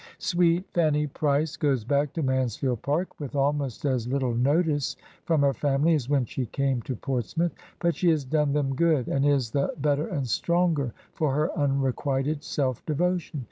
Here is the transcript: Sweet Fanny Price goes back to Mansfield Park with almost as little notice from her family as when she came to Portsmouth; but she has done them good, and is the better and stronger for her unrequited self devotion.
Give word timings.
Sweet 0.17 0.65
Fanny 0.73 1.05
Price 1.05 1.55
goes 1.57 1.83
back 1.83 2.11
to 2.13 2.23
Mansfield 2.23 2.81
Park 2.81 3.19
with 3.19 3.35
almost 3.35 3.85
as 3.85 4.07
little 4.07 4.33
notice 4.33 4.95
from 5.25 5.41
her 5.41 5.53
family 5.53 5.93
as 5.93 6.09
when 6.09 6.25
she 6.25 6.47
came 6.47 6.81
to 6.81 6.95
Portsmouth; 6.95 7.53
but 7.77 7.95
she 7.95 8.09
has 8.09 8.25
done 8.25 8.51
them 8.53 8.73
good, 8.73 9.07
and 9.07 9.23
is 9.23 9.51
the 9.51 9.71
better 9.77 10.07
and 10.07 10.27
stronger 10.27 10.91
for 11.13 11.31
her 11.35 11.51
unrequited 11.55 12.43
self 12.43 12.83
devotion. 12.87 13.39